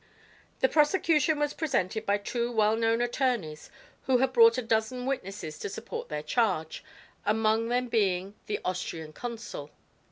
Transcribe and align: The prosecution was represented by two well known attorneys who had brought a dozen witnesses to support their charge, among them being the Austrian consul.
The 0.61 0.67
prosecution 0.67 1.37
was 1.37 1.51
represented 1.53 2.07
by 2.07 2.17
two 2.17 2.51
well 2.51 2.75
known 2.75 3.01
attorneys 3.01 3.69
who 4.07 4.17
had 4.17 4.33
brought 4.33 4.57
a 4.57 4.63
dozen 4.63 5.05
witnesses 5.05 5.59
to 5.59 5.69
support 5.69 6.09
their 6.09 6.23
charge, 6.23 6.83
among 7.23 7.67
them 7.69 7.87
being 7.87 8.33
the 8.47 8.59
Austrian 8.65 9.13
consul. 9.13 9.69